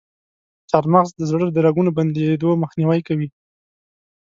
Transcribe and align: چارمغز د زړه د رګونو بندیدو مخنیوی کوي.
چارمغز 0.69 1.09
د 1.15 1.21
زړه 1.31 1.45
د 1.51 1.57
رګونو 1.67 1.91
بندیدو 1.97 2.49
مخنیوی 2.63 3.01
کوي. 3.07 3.27